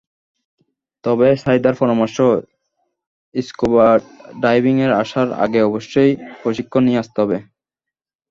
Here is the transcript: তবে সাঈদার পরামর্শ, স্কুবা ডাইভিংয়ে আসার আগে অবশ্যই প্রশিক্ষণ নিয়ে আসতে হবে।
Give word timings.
তবে 1.03 1.27
সাঈদার 1.43 1.75
পরামর্শ, 1.79 2.17
স্কুবা 3.35 3.87
ডাইভিংয়ে 4.41 4.87
আসার 5.01 5.27
আগে 5.43 5.59
অবশ্যই 5.63 6.11
প্রশিক্ষণ 6.41 6.81
নিয়ে 6.87 7.01
আসতে 7.03 7.17
হবে। 7.23 7.37